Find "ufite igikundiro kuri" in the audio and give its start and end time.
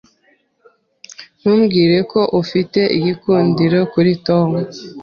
2.41-4.11